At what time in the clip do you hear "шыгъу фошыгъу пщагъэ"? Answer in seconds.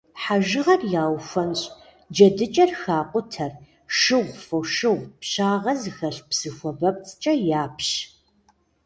3.97-5.73